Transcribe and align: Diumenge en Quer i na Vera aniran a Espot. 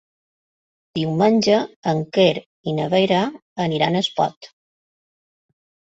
Diumenge 0.99 1.59
en 1.93 2.01
Quer 2.17 2.31
i 2.71 2.75
na 2.79 2.89
Vera 2.97 3.19
aniran 3.67 3.99
a 4.01 4.05
Espot. 4.07 4.53